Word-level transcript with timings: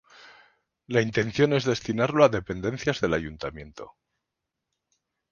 La 0.87 0.99
intención 1.01 1.53
es 1.53 1.63
destinarlo 1.63 2.23
a 2.25 2.29
dependencias 2.29 3.01
del 3.01 3.13
Ayuntamiento. 3.13 3.93